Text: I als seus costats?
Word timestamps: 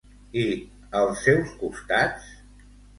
I 0.43 0.45
als 1.01 1.23
seus 1.29 1.55
costats? 1.63 2.37